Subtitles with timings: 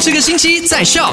[0.00, 1.12] 这个星期在校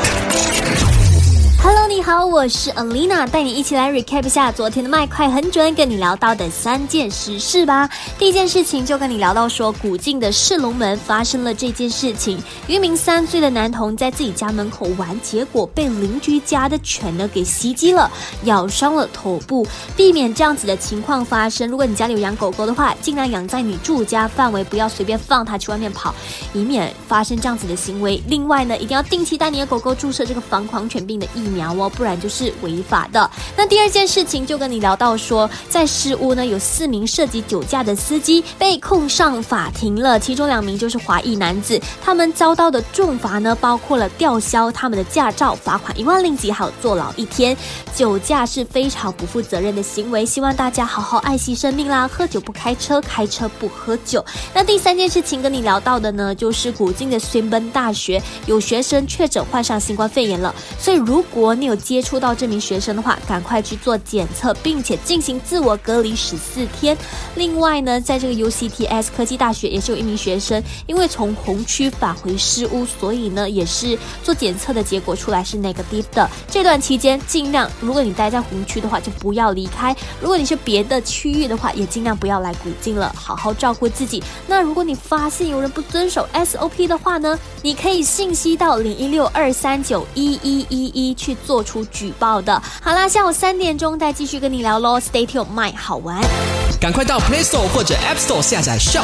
[2.06, 7.90] 好，我是 Alina，带你一起来 recap 一下昨天的麦快很准跟你聊到的三件实事吧。
[8.20, 18.08] 第一件事情就跟你聊到说，古晋的世龙门发生了这件事情，一名三岁的男童在自己家门口玩，结果被邻居家的犬呢给袭击了，
[18.44, 19.66] 咬伤了头部。
[19.98, 26.14] 避免这样子的情况发生，如果你家里有养狗狗的话，尽量养在你住家范围，不要随便放它去外面跑，
[26.54, 28.22] 以免发生这样子的行为。
[28.28, 31.56] 另外呢，一定要定期带你的狗狗注射这个防狂犬病的疫。
[31.56, 33.30] 苗哦，不然就是违法的。
[33.58, 47.56] 那第二件事情就跟你聊到说，在市屋呢有四名涉及酒驾的司机被控上法庭了，其中两名就是华裔男子，他们遭到的重罚呢包括了吊销他们的驾照、罚款一万令吉，还有坐牢一天。
[47.94, 54.24] 酒驾是非常不负责任的行为，希望大家好好爱惜生命啦，喝酒不开车，开车不喝酒。
[54.54, 66.98] 那第三件事情跟你聊到的呢，就是古今的孙奔大学有学生确诊患上新冠肺炎了，所以如果如果你有接触到这名学生的话，赶快去做检测，并且进行自我隔离十四天。
[67.36, 76.28] 另外呢，在这个 UCTS 科技大学也是有一名学生，因为从红区返回市屋，所以呢也是做检测的结果出来是 negative 的。
[76.50, 84.24] 这段期间尽量，如果你待在红区的话，就不要离开；如果你是别的区域的话，也尽量不要来古晋了，好好照顾自己。
[84.48, 91.36] 那如果你发现有人不遵守 SOP 的话呢，你可以信息到零一六二三九一一一一去。
[91.46, 92.62] 做出举报的。
[92.82, 95.00] 好啦，下午三点钟再继续跟你聊喽。
[95.00, 96.22] Stay tuned，麦好玩，
[96.80, 99.04] 赶快到 Play Store 或者 App Store 下载 Shop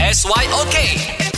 [0.00, 1.33] S Y O K。